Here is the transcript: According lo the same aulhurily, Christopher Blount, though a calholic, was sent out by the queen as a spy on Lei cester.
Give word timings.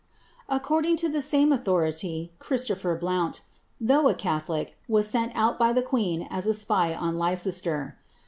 According 0.49 0.97
lo 1.03 1.09
the 1.09 1.21
same 1.21 1.51
aulhurily, 1.51 2.31
Christopher 2.39 2.95
Blount, 2.95 3.41
though 3.79 4.09
a 4.09 4.15
calholic, 4.15 4.71
was 4.87 5.07
sent 5.07 5.31
out 5.35 5.59
by 5.59 5.71
the 5.71 5.83
queen 5.83 6.27
as 6.31 6.47
a 6.47 6.55
spy 6.55 6.95
on 6.95 7.19
Lei 7.19 7.33
cester. 7.33 7.93